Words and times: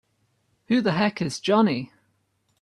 Who 0.69 0.81
the 0.81 0.93
heck 0.93 1.21
is 1.21 1.39
Johnny?! 1.39 1.91